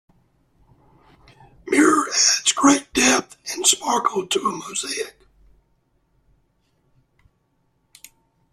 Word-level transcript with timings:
Mirror 1.67 2.07
adds 2.09 2.53
great 2.55 2.91
depth 2.91 3.37
and 3.53 3.67
sparkle 3.67 4.25
to 4.25 4.39
a 4.39 4.51
mosaic. 4.51 5.27